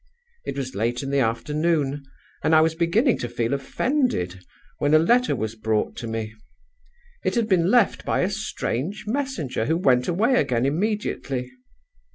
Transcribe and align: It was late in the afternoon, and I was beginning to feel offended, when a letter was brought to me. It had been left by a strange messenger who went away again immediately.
It 0.45 0.57
was 0.57 0.73
late 0.73 1.03
in 1.03 1.11
the 1.11 1.19
afternoon, 1.19 2.01
and 2.43 2.55
I 2.55 2.61
was 2.61 2.73
beginning 2.73 3.19
to 3.19 3.29
feel 3.29 3.53
offended, 3.53 4.43
when 4.79 4.95
a 4.95 4.97
letter 4.97 5.35
was 5.35 5.53
brought 5.53 5.95
to 5.97 6.07
me. 6.07 6.33
It 7.23 7.35
had 7.35 7.47
been 7.47 7.69
left 7.69 8.03
by 8.03 8.21
a 8.21 8.29
strange 8.31 9.05
messenger 9.05 9.67
who 9.67 9.77
went 9.77 10.07
away 10.07 10.41
again 10.41 10.65
immediately. 10.65 11.51